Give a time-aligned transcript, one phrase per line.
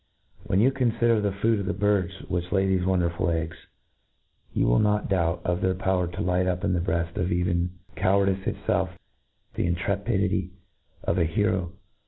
[0.45, 1.21] When you confider.
[1.21, 2.15] the food of the birds.
[2.23, 6.73] vhich lay thefc wonderful ^ggs,you will not doubt pf their power to light up in
[6.73, 8.97] the breaft of even i;owardice itfclf
[9.53, 10.49] the intrepidity
[11.03, 11.73] of a herp.